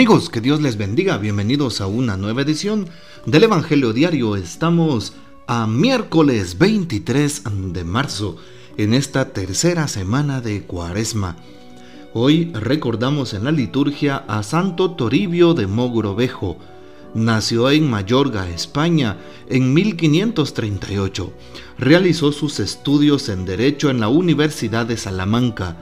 Amigos, 0.00 0.30
que 0.30 0.40
Dios 0.40 0.62
les 0.62 0.78
bendiga. 0.78 1.18
Bienvenidos 1.18 1.82
a 1.82 1.86
una 1.86 2.16
nueva 2.16 2.40
edición 2.40 2.88
del 3.26 3.44
Evangelio 3.44 3.92
Diario. 3.92 4.34
Estamos 4.34 5.12
a 5.46 5.66
miércoles 5.66 6.56
23 6.56 7.42
de 7.74 7.84
marzo, 7.84 8.38
en 8.78 8.94
esta 8.94 9.34
tercera 9.34 9.88
semana 9.88 10.40
de 10.40 10.62
Cuaresma. 10.62 11.36
Hoy 12.14 12.50
recordamos 12.54 13.34
en 13.34 13.44
la 13.44 13.52
liturgia 13.52 14.24
a 14.26 14.42
Santo 14.42 14.92
Toribio 14.92 15.52
de 15.52 15.66
Mogrovejo. 15.66 16.56
Nació 17.12 17.70
en 17.70 17.90
Mayorga, 17.90 18.48
España, 18.48 19.18
en 19.50 19.74
1538. 19.74 21.30
Realizó 21.76 22.32
sus 22.32 22.58
estudios 22.58 23.28
en 23.28 23.44
Derecho 23.44 23.90
en 23.90 24.00
la 24.00 24.08
Universidad 24.08 24.86
de 24.86 24.96
Salamanca 24.96 25.76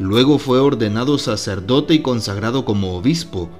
Luego 0.00 0.38
fue 0.38 0.58
ordenado 0.58 1.18
sacerdote 1.18 1.92
y 1.92 1.98
consagrado 2.00 2.64
como 2.64 2.96
obispo. 2.96 3.50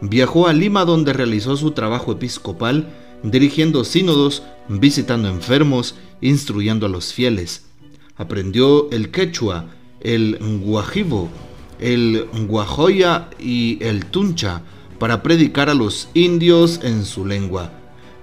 Viajó 0.00 0.48
a 0.48 0.52
Lima 0.52 0.84
donde 0.84 1.12
realizó 1.12 1.56
su 1.56 1.70
trabajo 1.70 2.10
episcopal, 2.10 2.88
dirigiendo 3.22 3.84
sínodos, 3.84 4.42
visitando 4.68 5.28
enfermos, 5.28 5.94
instruyendo 6.20 6.86
a 6.86 6.88
los 6.88 7.12
fieles. 7.12 7.66
Aprendió 8.16 8.90
el 8.90 9.12
quechua, 9.12 9.66
el 10.00 10.36
guajibo, 10.64 11.28
el 11.78 12.26
guajoya 12.48 13.30
y 13.38 13.78
el 13.80 14.06
tuncha 14.06 14.62
para 14.98 15.22
predicar 15.22 15.70
a 15.70 15.74
los 15.74 16.08
indios 16.12 16.80
en 16.82 17.04
su 17.04 17.24
lengua. 17.24 17.70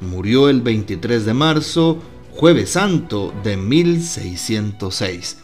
Murió 0.01 0.49
el 0.49 0.61
23 0.61 1.23
de 1.25 1.33
marzo, 1.33 1.99
jueves 2.31 2.71
santo 2.71 3.33
de 3.45 3.55
1606. 3.55 5.37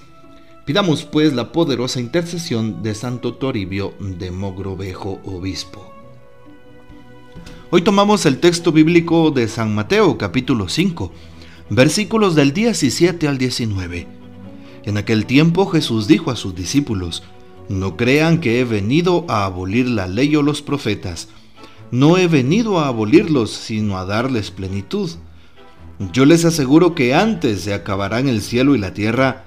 Pidamos 0.67 1.05
pues 1.05 1.31
la 1.31 1.53
poderosa 1.53 2.01
intercesión 2.01 2.83
de 2.83 2.93
Santo 2.93 3.35
Toribio 3.35 3.93
de 4.01 4.31
Mogrovejo, 4.31 5.21
obispo. 5.23 5.89
Hoy 7.69 7.83
tomamos 7.83 8.25
el 8.25 8.41
texto 8.41 8.73
bíblico 8.73 9.31
de 9.31 9.47
San 9.47 9.73
Mateo 9.73 10.17
capítulo 10.17 10.67
5, 10.67 11.13
versículos 11.69 12.35
del 12.35 12.51
17 12.51 13.29
al 13.29 13.37
19. 13.37 14.07
En 14.83 14.97
aquel 14.97 15.25
tiempo 15.25 15.67
Jesús 15.67 16.05
dijo 16.05 16.31
a 16.31 16.35
sus 16.35 16.53
discípulos, 16.53 17.23
No 17.69 17.95
crean 17.95 18.41
que 18.41 18.59
he 18.59 18.65
venido 18.65 19.23
a 19.29 19.45
abolir 19.45 19.87
la 19.87 20.09
ley 20.09 20.35
o 20.35 20.41
los 20.41 20.61
profetas. 20.61 21.29
No 21.91 22.17
he 22.17 22.27
venido 22.27 22.81
a 22.81 22.89
abolirlos, 22.89 23.51
sino 23.51 23.97
a 23.97 24.03
darles 24.03 24.51
plenitud. 24.51 25.11
Yo 26.11 26.25
les 26.25 26.43
aseguro 26.43 26.93
que 26.93 27.15
antes 27.15 27.61
se 27.61 27.73
acabarán 27.73 28.27
el 28.27 28.41
cielo 28.41 28.75
y 28.75 28.79
la 28.79 28.93
tierra, 28.93 29.46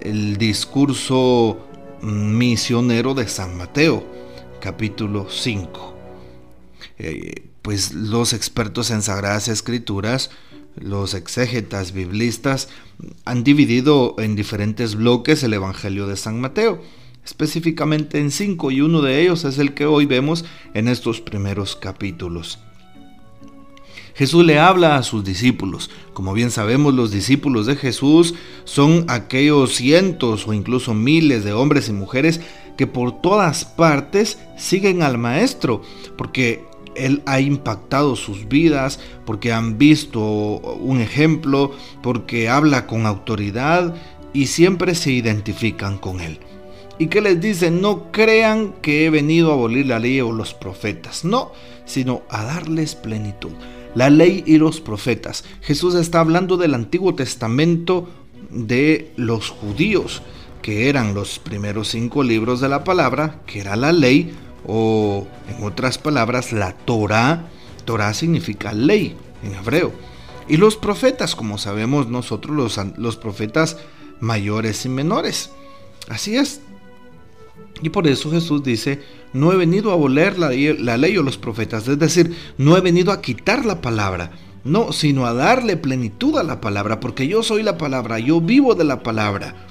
el 0.00 0.36
discurso 0.36 1.58
misionero 2.02 3.14
de 3.14 3.28
San 3.28 3.56
Mateo, 3.56 4.04
capítulo 4.60 5.26
5. 5.30 5.94
Eh, 6.98 7.50
pues 7.62 7.92
los 7.92 8.32
expertos 8.32 8.90
en 8.90 9.02
Sagradas 9.02 9.48
Escrituras, 9.48 10.30
los 10.76 11.14
exégetas 11.14 11.92
biblistas, 11.92 12.68
han 13.24 13.44
dividido 13.44 14.16
en 14.18 14.36
diferentes 14.36 14.94
bloques 14.94 15.42
el 15.42 15.54
Evangelio 15.54 16.06
de 16.06 16.16
San 16.16 16.40
Mateo, 16.40 16.80
específicamente 17.24 18.18
en 18.18 18.30
cinco, 18.30 18.70
y 18.70 18.80
uno 18.80 19.02
de 19.02 19.20
ellos 19.20 19.44
es 19.44 19.58
el 19.58 19.74
que 19.74 19.86
hoy 19.86 20.06
vemos 20.06 20.44
en 20.74 20.88
estos 20.88 21.20
primeros 21.20 21.76
capítulos. 21.76 22.58
Jesús 24.14 24.44
le 24.44 24.58
habla 24.58 24.96
a 24.96 25.02
sus 25.02 25.24
discípulos. 25.24 25.90
Como 26.12 26.32
bien 26.32 26.50
sabemos, 26.50 26.94
los 26.94 27.10
discípulos 27.10 27.66
de 27.66 27.76
Jesús 27.76 28.34
son 28.64 29.04
aquellos 29.08 29.74
cientos 29.74 30.46
o 30.46 30.52
incluso 30.52 30.94
miles 30.94 31.44
de 31.44 31.52
hombres 31.52 31.88
y 31.88 31.92
mujeres 31.92 32.40
que 32.76 32.86
por 32.86 33.20
todas 33.20 33.64
partes 33.64 34.38
siguen 34.56 35.02
al 35.02 35.18
Maestro, 35.18 35.82
porque 36.16 36.64
Él 36.94 37.22
ha 37.26 37.40
impactado 37.40 38.16
sus 38.16 38.48
vidas, 38.48 39.00
porque 39.26 39.52
han 39.52 39.78
visto 39.78 40.20
un 40.20 41.00
ejemplo, 41.00 41.72
porque 42.02 42.48
habla 42.48 42.86
con 42.86 43.06
autoridad 43.06 43.94
y 44.32 44.46
siempre 44.46 44.94
se 44.94 45.12
identifican 45.12 45.98
con 45.98 46.20
Él. 46.20 46.38
¿Y 46.98 47.06
que 47.06 47.22
les 47.22 47.40
dice? 47.40 47.70
No 47.70 48.12
crean 48.12 48.74
que 48.82 49.06
he 49.06 49.10
venido 49.10 49.50
a 49.50 49.54
abolir 49.54 49.86
la 49.86 49.98
ley 49.98 50.20
o 50.20 50.32
los 50.32 50.52
profetas, 50.52 51.24
no, 51.24 51.52
sino 51.86 52.22
a 52.28 52.44
darles 52.44 52.94
plenitud 52.94 53.52
la 53.94 54.10
ley 54.10 54.42
y 54.46 54.58
los 54.58 54.80
profetas. 54.80 55.44
Jesús 55.62 55.94
está 55.94 56.20
hablando 56.20 56.56
del 56.56 56.74
Antiguo 56.74 57.14
Testamento 57.14 58.08
de 58.50 59.12
los 59.16 59.50
judíos, 59.50 60.22
que 60.62 60.88
eran 60.88 61.14
los 61.14 61.38
primeros 61.38 61.88
cinco 61.88 62.22
libros 62.22 62.60
de 62.60 62.68
la 62.68 62.84
palabra, 62.84 63.40
que 63.46 63.60
era 63.60 63.76
la 63.76 63.92
ley, 63.92 64.34
o 64.66 65.26
en 65.48 65.64
otras 65.64 65.98
palabras, 65.98 66.52
la 66.52 66.72
Torah. 66.72 67.48
Torah 67.84 68.12
significa 68.14 68.72
ley 68.72 69.16
en 69.42 69.54
hebreo. 69.54 69.92
Y 70.48 70.56
los 70.56 70.76
profetas, 70.76 71.34
como 71.34 71.58
sabemos 71.58 72.08
nosotros, 72.08 72.56
los, 72.56 72.98
los 72.98 73.16
profetas 73.16 73.78
mayores 74.20 74.84
y 74.84 74.88
menores. 74.88 75.50
Así 76.08 76.36
es. 76.36 76.60
Y 77.82 77.88
por 77.90 78.06
eso 78.06 78.30
Jesús 78.30 78.62
dice, 78.62 79.00
no 79.32 79.52
he 79.52 79.56
venido 79.56 79.90
a 79.90 79.94
aboler 79.94 80.38
la, 80.38 80.50
ley 80.50 81.16
o 81.16 81.22
los 81.22 81.38
profetas, 81.38 81.88
es 81.88 81.98
decir, 81.98 82.34
no 82.58 82.76
he 82.76 82.80
venido 82.80 83.12
a 83.12 83.22
quitar 83.22 83.64
la 83.64 83.80
palabra, 83.80 84.32
no, 84.64 84.92
sino 84.92 85.26
a 85.26 85.32
darle 85.32 85.76
plenitud 85.76 86.36
a 86.36 86.42
la 86.42 86.60
palabra, 86.60 87.00
porque 87.00 87.26
yo 87.26 87.42
soy 87.42 87.62
la 87.62 87.78
palabra, 87.78 88.18
yo 88.18 88.40
vivo 88.40 88.74
de 88.74 88.84
la 88.84 89.02
palabra. 89.02 89.66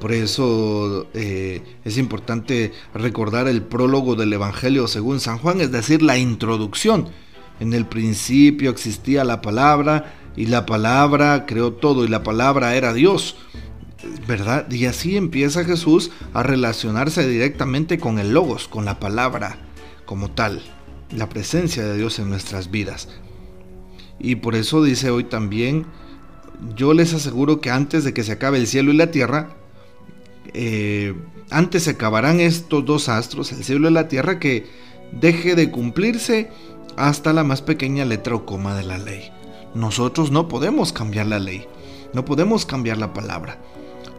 Por 0.00 0.12
eso 0.12 1.06
eh, 1.14 1.62
es 1.84 1.96
importante 1.96 2.72
recordar 2.92 3.48
el 3.48 3.62
prólogo 3.62 4.16
del 4.16 4.32
Evangelio 4.32 4.88
según 4.88 5.20
San 5.20 5.38
Juan, 5.38 5.60
es 5.60 5.70
decir, 5.70 6.02
la 6.02 6.18
introducción. 6.18 7.08
En 7.60 7.72
el 7.72 7.86
principio 7.86 8.70
existía 8.70 9.24
la 9.24 9.40
palabra 9.40 10.14
y 10.36 10.46
la 10.46 10.66
palabra 10.66 11.46
creó 11.46 11.72
todo 11.72 12.04
y 12.04 12.08
la 12.08 12.22
palabra 12.22 12.74
era 12.74 12.92
Dios. 12.92 13.36
¿Verdad? 14.26 14.70
Y 14.70 14.86
así 14.86 15.16
empieza 15.16 15.64
Jesús 15.64 16.10
a 16.32 16.42
relacionarse 16.42 17.26
directamente 17.28 17.98
con 17.98 18.18
el 18.18 18.32
logos, 18.32 18.68
con 18.68 18.84
la 18.84 18.98
palabra 19.00 19.58
como 20.04 20.30
tal, 20.30 20.62
la 21.10 21.28
presencia 21.28 21.84
de 21.84 21.96
Dios 21.96 22.18
en 22.18 22.28
nuestras 22.28 22.70
vidas. 22.70 23.08
Y 24.18 24.36
por 24.36 24.54
eso 24.54 24.82
dice 24.82 25.10
hoy 25.10 25.24
también, 25.24 25.86
yo 26.76 26.94
les 26.94 27.14
aseguro 27.14 27.60
que 27.60 27.70
antes 27.70 28.04
de 28.04 28.14
que 28.14 28.24
se 28.24 28.32
acabe 28.32 28.58
el 28.58 28.66
cielo 28.66 28.92
y 28.92 28.96
la 28.96 29.10
tierra, 29.10 29.50
eh, 30.52 31.14
antes 31.50 31.84
se 31.84 31.90
acabarán 31.90 32.40
estos 32.40 32.84
dos 32.84 33.08
astros, 33.08 33.52
el 33.52 33.64
cielo 33.64 33.88
y 33.88 33.92
la 33.92 34.08
tierra, 34.08 34.38
que 34.38 34.66
deje 35.12 35.54
de 35.54 35.70
cumplirse 35.70 36.50
hasta 36.96 37.32
la 37.32 37.44
más 37.44 37.62
pequeña 37.62 38.04
letra 38.04 38.34
o 38.34 38.46
coma 38.46 38.74
de 38.74 38.84
la 38.84 38.98
ley. 38.98 39.30
Nosotros 39.74 40.30
no 40.30 40.48
podemos 40.48 40.92
cambiar 40.92 41.26
la 41.26 41.38
ley, 41.38 41.66
no 42.12 42.24
podemos 42.24 42.64
cambiar 42.64 42.98
la 42.98 43.12
palabra. 43.12 43.58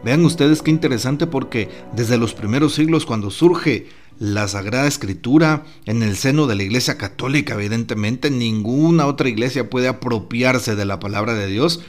Vean 0.06 0.24
ustedes 0.24 0.62
qué 0.62 0.70
interesante 0.70 1.26
porque 1.26 1.68
desde 1.92 2.16
los 2.16 2.32
primeros 2.32 2.76
siglos 2.76 3.04
cuando 3.04 3.32
surge 3.32 3.88
la 4.20 4.46
Sagrada 4.46 4.86
Escritura 4.86 5.64
en 5.84 6.00
el 6.04 6.16
seno 6.16 6.46
de 6.46 6.54
la 6.54 6.62
Iglesia 6.62 6.96
Católica, 6.96 7.54
evidentemente 7.54 8.30
ninguna 8.30 9.06
otra 9.06 9.28
iglesia 9.28 9.68
puede 9.68 9.88
apropiarse 9.88 10.76
de 10.76 10.84
la 10.84 11.00
palabra 11.00 11.34
de 11.34 11.48
Dios. 11.48 11.80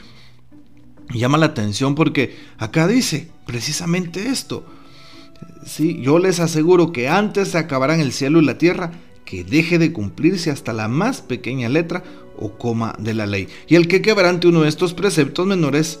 Llama 1.14 1.38
la 1.38 1.46
atención 1.46 1.94
porque 1.94 2.36
acá 2.58 2.88
dice 2.88 3.28
precisamente 3.46 4.30
esto. 4.30 4.66
Sí, 5.64 6.00
yo 6.02 6.18
les 6.18 6.40
aseguro 6.40 6.90
que 6.90 7.08
antes 7.08 7.52
se 7.52 7.58
acabarán 7.58 8.00
el 8.00 8.10
cielo 8.10 8.40
y 8.42 8.44
la 8.44 8.58
tierra, 8.58 8.90
que 9.24 9.44
deje 9.44 9.78
de 9.78 9.92
cumplirse 9.92 10.50
hasta 10.50 10.72
la 10.72 10.88
más 10.88 11.22
pequeña 11.22 11.68
letra 11.68 12.02
o 12.36 12.58
coma 12.58 12.96
de 12.98 13.14
la 13.14 13.26
ley. 13.26 13.46
Y 13.68 13.76
el 13.76 13.86
que 13.86 14.02
quebrante 14.02 14.48
uno 14.48 14.62
de 14.62 14.70
estos 14.70 14.92
preceptos 14.92 15.46
menores 15.46 16.00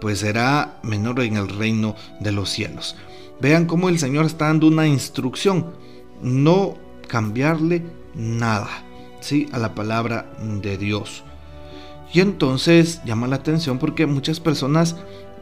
pues 0.00 0.20
será 0.20 0.78
menor 0.82 1.20
en 1.20 1.36
el 1.36 1.48
reino 1.48 1.94
de 2.20 2.32
los 2.32 2.50
cielos. 2.50 2.96
Vean 3.40 3.66
cómo 3.66 3.88
el 3.88 3.98
Señor 3.98 4.26
está 4.26 4.46
dando 4.46 4.66
una 4.66 4.86
instrucción, 4.86 5.66
no 6.22 6.74
cambiarle 7.06 7.84
nada, 8.14 8.84
¿sí? 9.20 9.48
A 9.52 9.58
la 9.58 9.74
palabra 9.74 10.30
de 10.40 10.76
Dios. 10.76 11.24
Y 12.12 12.20
entonces 12.20 13.00
llama 13.04 13.28
la 13.28 13.36
atención 13.36 13.78
porque 13.78 14.06
muchas 14.06 14.40
personas, 14.40 14.96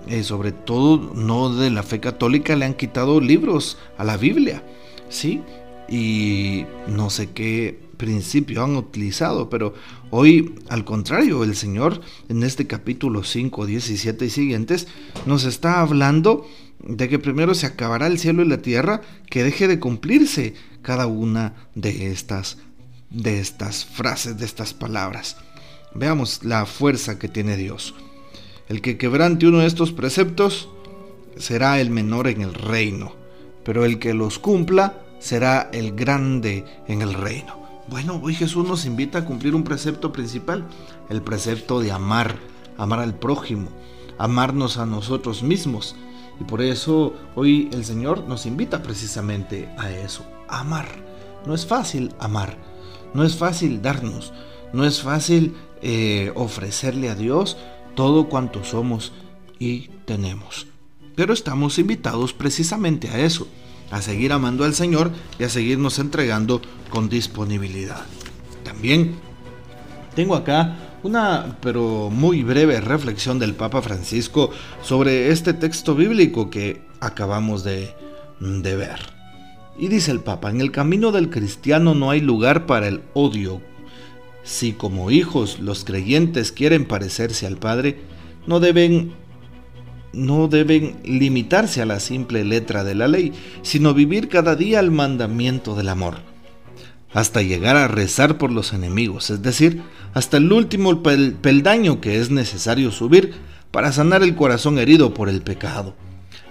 eh, 0.09 0.23
sobre 0.23 0.53
todo 0.53 1.15
no 1.15 1.55
de 1.55 1.71
la 1.71 1.83
fe 1.83 2.01
católica, 2.01 2.57
le 2.57 2.65
han 2.65 2.75
quitado 2.75 3.21
libros 3.21 3.79
a 3.97 4.05
la 4.05 4.17
Biblia, 4.17 4.63
¿sí? 5.09 5.43
Y 5.89 6.67
no 6.89 7.11
sé 7.11 7.31
qué 7.31 7.86
principio 7.97 8.63
han 8.63 8.77
utilizado, 8.77 9.51
pero 9.51 9.75
hoy 10.11 10.55
al 10.69 10.85
contrario, 10.85 11.45
el 11.45 11.57
Señor 11.57 12.01
en 12.29 12.43
este 12.43 12.67
capítulo 12.67 13.25
5, 13.25 13.67
17 13.67 14.25
y 14.27 14.31
siguientes 14.31 14.89
nos 15.27 15.45
está 15.45 15.81
hablando 15.81 16.47
de 16.79 17.09
que 17.09 17.19
primero 17.19 17.55
se 17.55 17.67
acabará 17.67 18.07
el 18.07 18.19
cielo 18.19 18.43
y 18.43 18.49
la 18.49 18.63
tierra, 18.63 19.01
que 19.29 19.43
deje 19.43 19.67
de 19.67 19.81
cumplirse 19.81 20.55
cada 20.83 21.07
una 21.07 21.55
de 21.75 22.13
estas 22.13 22.59
de 23.11 23.41
estas 23.41 23.85
frases, 23.85 24.39
de 24.39 24.45
estas 24.45 24.75
palabras. 24.75 25.37
Veamos 25.95 26.45
la 26.45 26.67
fuerza 26.67 27.19
que 27.19 27.29
tiene 27.29 27.57
Dios. 27.57 27.95
El 28.69 28.81
que 28.81 28.99
quebrante 28.99 29.47
uno 29.47 29.61
de 29.61 29.67
estos 29.67 29.93
preceptos 29.93 30.69
será 31.37 31.81
el 31.81 31.91
menor 31.91 32.29
en 32.29 32.43
el 32.43 32.55
reino, 32.55 33.15
pero 33.65 33.85
el 33.85 33.99
que 33.99 34.13
los 34.13 34.39
cumpla 34.39 35.03
será 35.19 35.71
el 35.73 35.93
grande 35.93 36.65
en 36.89 37.03
el 37.03 37.15
reino. 37.15 37.66
Bueno, 37.89 38.21
hoy 38.21 38.35
Jesús 38.35 38.67
nos 38.67 38.85
invita 38.85 39.19
a 39.19 39.25
cumplir 39.25 39.55
un 39.55 39.63
precepto 39.63 40.13
principal, 40.13 40.67
el 41.09 41.23
precepto 41.23 41.81
de 41.81 41.93
amar, 41.93 42.37
amar 42.77 42.99
al 42.99 43.15
prójimo, 43.15 43.69
amarnos 44.19 44.77
a 44.77 44.87
nosotros 44.87 45.45
mismos. 45.45 45.95
Y 46.41 46.45
por 46.45 46.63
eso 46.63 47.15
hoy 47.37 47.71
el 47.73 47.85
Señor 47.85 48.25
nos 48.27 48.45
invita 48.45 48.83
precisamente 48.83 49.69
a 49.79 49.93
eso, 49.93 50.27
amar. 50.49 50.89
No 51.47 51.55
es 51.55 51.65
fácil 51.65 52.13
amar, 52.19 52.59
no 53.15 53.23
es 53.23 53.37
fácil 53.37 53.81
darnos, 53.81 54.33
no 54.73 54.85
es 54.85 55.01
fácil 55.01 55.55
eh, 55.81 56.33
ofrecerle 56.35 57.09
a 57.09 57.15
Dios 57.15 57.57
todo 57.95 58.29
cuanto 58.29 58.65
somos 58.65 59.13
y 59.61 59.91
tenemos. 60.07 60.67
Pero 61.15 61.33
estamos 61.33 61.79
invitados 61.79 62.33
precisamente 62.33 63.11
a 63.11 63.21
eso, 63.21 63.47
a 63.91 64.03
seguir 64.03 64.33
amando 64.33 64.65
al 64.65 64.75
Señor 64.75 65.11
y 65.39 65.45
a 65.45 65.49
seguirnos 65.49 65.99
entregando 65.99 66.61
con 66.91 67.09
disponibilidad. 67.09 68.05
También 68.65 69.17
tengo 70.15 70.35
acá 70.35 70.77
una 71.03 71.57
pero 71.61 72.11
muy 72.11 72.43
breve 72.43 72.81
reflexión 72.81 73.39
del 73.39 73.55
Papa 73.55 73.83
Francisco 73.83 74.51
sobre 74.83 75.31
este 75.31 75.53
texto 75.53 75.95
bíblico 75.95 76.51
que 76.51 76.83
acabamos 77.01 77.63
de, 77.65 77.95
ver. 78.41 78.99
Y 79.79 79.89
dice 79.89 80.11
el 80.11 80.21
Papa, 80.21 80.51
en 80.51 80.61
el 80.61 80.73
camino 80.73 81.13
del 81.13 81.31
cristiano 81.31 81.95
no 81.95 82.11
hay 82.11 82.21
lugar 82.21 82.67
para 82.67 82.89
el 82.89 83.03
odio. 83.15 83.61
Si 84.43 84.73
como 84.73 85.11
hijos 85.11 85.59
los 85.61 85.85
creyentes 85.85 86.51
quieren 86.53 86.87
parecerse 86.87 87.47
al 87.47 87.57
Padre, 87.57 88.01
no 88.47 88.61
deben 88.61 89.13
no 90.17 90.49
deben 90.49 90.97
limitarse 91.05 91.83
a 91.83 91.87
la 91.87 92.01
simple 92.01 92.45
letra 92.45 92.83
de 92.83 92.95
la 92.95 93.07
ley, 93.07 93.33
sino 93.63 93.95
vivir 93.95 94.29
cada 94.29 94.57
día 94.57 94.81
el 94.81 94.91
mandamiento 94.91 95.77
del 95.77 95.91
amor, 95.91 96.17
hasta 97.13 97.43
llegar 97.43 97.77
a 97.77 97.87
rezar 97.87 98.39
por 98.39 98.51
los 98.51 98.73
enemigos, 98.73 99.31
es 99.31 99.43
decir, 99.43 99.83
hasta 100.15 100.39
el 100.39 100.51
último 100.51 101.03
peldaño 101.03 102.01
que 102.01 102.19
es 102.19 102.31
necesario 102.31 102.91
subir 102.91 103.35
para 103.71 103.93
sanar 103.93 104.23
el 104.23 104.35
corazón 104.35 104.79
herido 104.79 105.13
por 105.13 105.29
el 105.29 105.43
pecado. 105.43 105.95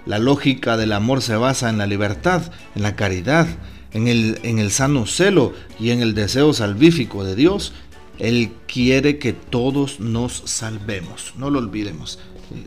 La 0.06 0.20
lógica 0.20 0.76
del 0.76 0.92
amor 0.92 1.20
se 1.20 1.34
basa 1.34 1.68
en 1.68 1.78
la 1.78 1.86
libertad, 1.86 2.52
en 2.76 2.82
la 2.82 2.94
caridad, 2.94 3.48
en 3.92 4.06
el, 4.06 4.38
en 4.44 4.60
el 4.60 4.70
sano 4.70 5.06
celo 5.06 5.52
y 5.80 5.90
en 5.90 6.00
el 6.00 6.14
deseo 6.14 6.52
salvífico 6.52 7.24
de 7.24 7.34
Dios. 7.34 7.72
Él 8.20 8.52
quiere 8.68 9.18
que 9.18 9.32
todos 9.32 9.98
nos 9.98 10.42
salvemos, 10.46 11.34
no 11.36 11.50
lo 11.50 11.58
olvidemos. 11.58 12.20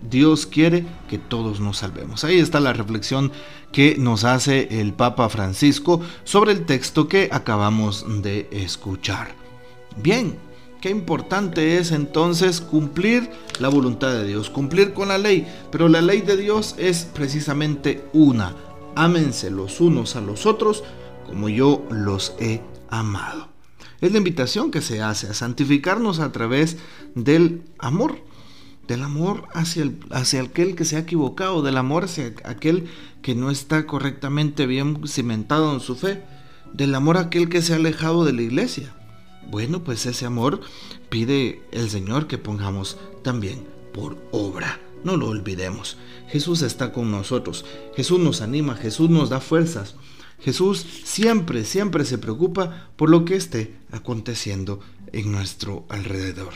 Dios 0.10 0.46
quiere 0.46 0.86
que 1.10 1.18
todos 1.18 1.60
nos 1.60 1.78
salvemos. 1.78 2.24
Ahí 2.24 2.40
está 2.40 2.60
la 2.60 2.74
reflexión 2.74 3.32
que 3.72 3.96
nos 3.98 4.24
hace 4.24 4.82
el 4.82 4.94
Papa 4.94 5.30
Francisco 5.30 6.02
sobre 6.24 6.52
el 6.52 6.66
texto 6.66 7.08
que 7.08 7.30
acabamos 7.32 8.06
de 8.22 8.48
escuchar. 8.52 9.36
Bien, 10.02 10.38
qué 10.82 10.90
importante 10.90 11.78
es 11.78 11.92
entonces 11.92 12.62
cumplir 12.62 13.30
la 13.60 13.70
voluntad 13.70 14.12
de 14.12 14.26
Dios, 14.26 14.50
cumplir 14.50 14.94
con 14.94 15.10
la 15.10 15.18
ley, 15.18 15.48
pero 15.72 15.88
la 15.88 16.02
ley 16.02 16.22
de 16.22 16.38
Dios 16.38 16.76
es 16.78 17.06
precisamente 17.06 18.04
una. 18.14 18.56
Ámense 18.96 19.50
los 19.50 19.80
unos 19.82 20.16
a 20.16 20.22
los 20.22 20.46
otros 20.46 20.84
como 21.26 21.48
yo 21.48 21.86
los 21.92 22.34
he 22.40 22.62
amado. 22.90 23.50
Es 24.02 24.12
la 24.12 24.18
invitación 24.18 24.72
que 24.72 24.82
se 24.82 25.02
hace 25.02 25.28
a 25.28 25.34
santificarnos 25.34 26.20
a 26.20 26.32
través 26.32 26.78
del 27.16 27.64
amor 27.78 28.29
del 28.90 29.04
amor 29.04 29.48
hacia, 29.54 29.84
el, 29.84 30.00
hacia 30.10 30.42
aquel 30.42 30.76
que 30.76 30.84
se 30.84 30.96
ha 30.96 31.02
equivocado, 31.02 31.62
del 31.62 31.78
amor 31.78 32.06
hacia 32.06 32.34
aquel 32.44 32.90
que 33.22 33.36
no 33.36 33.52
está 33.52 33.86
correctamente 33.86 34.66
bien 34.66 35.08
cimentado 35.08 35.72
en 35.72 35.80
su 35.80 35.96
fe, 35.96 36.24
del 36.74 36.96
amor 36.96 37.18
a 37.18 37.22
aquel 37.22 37.50
que 37.50 37.62
se 37.62 37.74
ha 37.74 37.76
alejado 37.76 38.26
de 38.26 38.34
la 38.34 38.42
iglesia. 38.42 38.96
Bueno, 39.48 39.84
pues 39.84 40.08
ese 40.08 40.26
amor 40.26 40.62
pide 41.10 41.62
el 41.72 41.88
Señor 41.92 42.26
que 42.26 42.40
pongamos 42.40 42.98
también 43.24 43.64
por 43.94 44.18
obra. 44.32 44.80
No 45.04 45.18
lo 45.18 45.28
olvidemos. 45.28 45.98
Jesús 46.28 46.64
está 46.64 46.92
con 46.92 47.12
nosotros. 47.12 47.66
Jesús 47.96 48.20
nos 48.20 48.42
anima. 48.42 48.76
Jesús 48.76 49.10
nos 49.12 49.30
da 49.30 49.40
fuerzas. 49.40 49.96
Jesús 50.40 50.84
siempre, 51.04 51.64
siempre 51.64 52.06
se 52.06 52.18
preocupa 52.18 52.90
por 52.96 53.10
lo 53.10 53.24
que 53.24 53.36
esté 53.36 53.76
aconteciendo 53.92 54.80
en 55.14 55.32
nuestro 55.32 55.86
alrededor. 55.90 56.54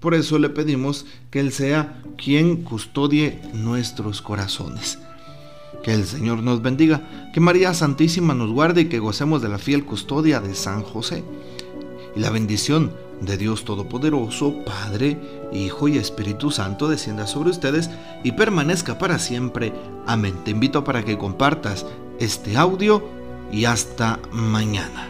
Por 0.00 0.14
eso 0.14 0.38
le 0.38 0.48
pedimos 0.48 1.06
que 1.30 1.40
Él 1.40 1.52
sea 1.52 2.02
quien 2.16 2.64
custodie 2.64 3.40
nuestros 3.52 4.22
corazones. 4.22 4.98
Que 5.82 5.94
el 5.94 6.04
Señor 6.04 6.42
nos 6.42 6.62
bendiga, 6.62 7.30
que 7.32 7.40
María 7.40 7.74
Santísima 7.74 8.34
nos 8.34 8.50
guarde 8.50 8.82
y 8.82 8.88
que 8.88 8.98
gocemos 8.98 9.42
de 9.42 9.48
la 9.48 9.58
fiel 9.58 9.84
custodia 9.84 10.40
de 10.40 10.54
San 10.54 10.82
José. 10.82 11.22
Y 12.16 12.20
la 12.20 12.30
bendición 12.30 12.92
de 13.20 13.36
Dios 13.36 13.64
Todopoderoso, 13.64 14.64
Padre, 14.64 15.18
Hijo 15.52 15.88
y 15.88 15.98
Espíritu 15.98 16.50
Santo 16.50 16.88
descienda 16.88 17.26
sobre 17.26 17.50
ustedes 17.50 17.90
y 18.24 18.32
permanezca 18.32 18.98
para 18.98 19.18
siempre. 19.18 19.72
Amén. 20.06 20.34
Te 20.44 20.50
invito 20.50 20.82
para 20.84 21.04
que 21.04 21.18
compartas 21.18 21.86
este 22.18 22.56
audio 22.56 23.02
y 23.52 23.66
hasta 23.66 24.18
mañana. 24.32 25.09